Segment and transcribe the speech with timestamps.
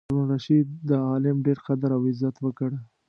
[0.07, 2.71] هارون الرشید د عالم ډېر قدر او عزت وکړ.